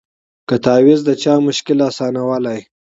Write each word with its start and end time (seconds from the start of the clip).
که 0.47 0.55
تعویذ 0.65 0.99
د 1.05 1.09
چا 1.21 1.33
مشکل 1.47 1.77
آسانولای 1.89 2.59